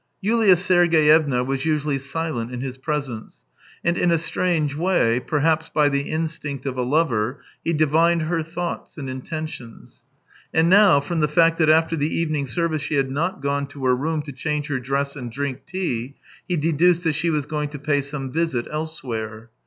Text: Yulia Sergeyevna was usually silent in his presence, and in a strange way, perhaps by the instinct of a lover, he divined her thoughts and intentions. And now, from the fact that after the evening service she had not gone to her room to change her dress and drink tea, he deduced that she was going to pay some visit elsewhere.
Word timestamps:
Yulia 0.19 0.55
Sergeyevna 0.55 1.43
was 1.43 1.63
usually 1.63 1.99
silent 1.99 2.51
in 2.51 2.59
his 2.61 2.75
presence, 2.75 3.43
and 3.83 3.99
in 3.99 4.09
a 4.09 4.17
strange 4.17 4.73
way, 4.73 5.19
perhaps 5.19 5.69
by 5.69 5.89
the 5.89 6.09
instinct 6.09 6.65
of 6.65 6.75
a 6.75 6.81
lover, 6.81 7.39
he 7.63 7.71
divined 7.71 8.23
her 8.23 8.41
thoughts 8.41 8.97
and 8.97 9.07
intentions. 9.07 10.01
And 10.55 10.67
now, 10.69 11.01
from 11.01 11.19
the 11.19 11.27
fact 11.27 11.59
that 11.59 11.69
after 11.69 11.95
the 11.95 12.11
evening 12.11 12.47
service 12.47 12.81
she 12.81 12.95
had 12.95 13.11
not 13.11 13.43
gone 13.43 13.67
to 13.67 13.85
her 13.85 13.95
room 13.95 14.23
to 14.23 14.31
change 14.31 14.65
her 14.69 14.79
dress 14.79 15.15
and 15.15 15.31
drink 15.31 15.67
tea, 15.67 16.15
he 16.47 16.57
deduced 16.57 17.03
that 17.03 17.13
she 17.13 17.29
was 17.29 17.45
going 17.45 17.69
to 17.69 17.77
pay 17.77 18.01
some 18.01 18.31
visit 18.31 18.65
elsewhere. 18.71 19.51